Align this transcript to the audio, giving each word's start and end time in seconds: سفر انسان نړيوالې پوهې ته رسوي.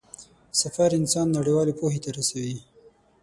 سفر 0.61 0.89
انسان 0.99 1.27
نړيوالې 1.37 1.73
پوهې 1.79 1.99
ته 2.03 2.09
رسوي. 2.17 2.57